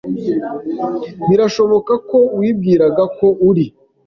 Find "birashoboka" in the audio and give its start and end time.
1.27-1.93